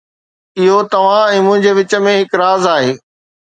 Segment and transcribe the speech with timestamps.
[0.61, 2.93] اهو توهان ۽ منهنجي وچ ۾ هڪ راز آهي